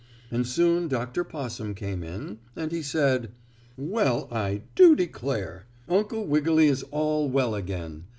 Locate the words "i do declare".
4.31-5.67